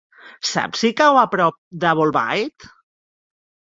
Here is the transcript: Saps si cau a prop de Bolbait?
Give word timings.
Saps 0.51 0.81
si 0.85 0.91
cau 1.03 1.21
a 1.25 1.27
prop 1.35 1.61
de 1.87 1.95
Bolbait? 2.03 2.71